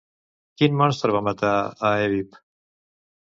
[0.59, 1.53] Quin monstre va matar
[1.89, 2.39] a Evip?